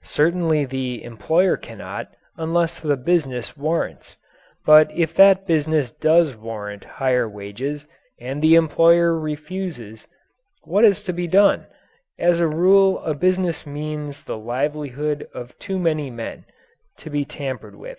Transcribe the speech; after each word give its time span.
Certainly 0.00 0.64
the 0.64 1.04
employer 1.04 1.54
cannot, 1.58 2.16
unless 2.38 2.80
the 2.80 2.96
business 2.96 3.58
warrants. 3.58 4.16
But 4.64 4.90
if 4.90 5.12
that 5.16 5.46
business 5.46 5.92
does 5.92 6.34
warrant 6.34 6.82
higher 6.82 7.28
wages 7.28 7.86
and 8.18 8.40
the 8.40 8.54
employer 8.54 9.20
refuses, 9.20 10.06
what 10.62 10.86
is 10.86 11.02
to 11.02 11.12
be 11.12 11.26
done? 11.26 11.66
As 12.18 12.40
a 12.40 12.48
rule 12.48 13.00
a 13.04 13.12
business 13.12 13.66
means 13.66 14.24
the 14.24 14.38
livelihood 14.38 15.28
of 15.34 15.58
too 15.58 15.78
many 15.78 16.10
men, 16.10 16.46
to 16.96 17.10
be 17.10 17.26
tampered 17.26 17.74
with. 17.76 17.98